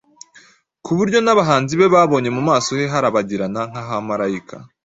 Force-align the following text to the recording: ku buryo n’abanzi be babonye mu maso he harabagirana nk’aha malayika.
ku 0.83 0.91
buryo 0.97 1.17
n’abanzi 1.21 1.73
be 1.79 1.87
babonye 1.95 2.29
mu 2.35 2.41
maso 2.49 2.69
he 2.79 2.85
harabagirana 2.93 3.61
nk’aha 3.69 3.95
malayika. 4.09 4.55